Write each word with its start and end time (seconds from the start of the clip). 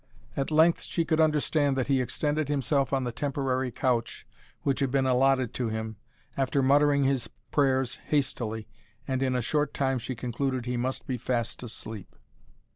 At 0.35 0.49
length 0.49 0.81
she 0.81 1.05
could 1.05 1.21
understand 1.21 1.77
that 1.77 1.85
he 1.85 2.01
extended 2.01 2.49
himself 2.49 2.91
on 2.91 3.03
the 3.03 3.11
temporary 3.11 3.69
couch 3.69 4.25
which 4.63 4.79
had 4.79 4.89
been 4.89 5.05
allotted 5.05 5.53
to 5.53 5.69
him, 5.69 5.95
after 6.35 6.63
muttering 6.63 7.03
his 7.03 7.29
prayers 7.51 7.97
hastily, 8.07 8.67
and 9.07 9.21
in 9.21 9.35
a 9.35 9.43
short 9.43 9.75
time 9.75 9.99
she 9.99 10.15
concluded 10.15 10.65
he 10.65 10.75
must 10.75 11.05
be 11.05 11.17
fast 11.19 11.61
asleep. 11.61 12.15